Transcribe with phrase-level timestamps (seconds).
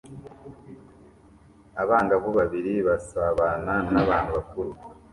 [1.81, 4.71] Abangavu babiri basabana nabantu bakuru